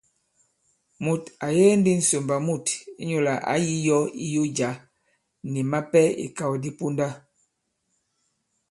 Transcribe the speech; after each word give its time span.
Mùt 1.03 1.23
à 1.45 1.47
yege 1.55 1.73
ndī 1.79 1.91
ŋsòmbà 2.01 2.35
mût 2.47 2.65
inyūlà 3.01 3.33
ǎ 3.51 3.53
yī 3.65 3.75
yō 3.87 3.97
iyo 4.25 4.43
jǎ, 4.57 4.69
nì 5.51 5.59
mapɛ 5.71 6.01
ìkàw 6.25 6.53
di 6.63 6.69
ponda. 6.77 7.07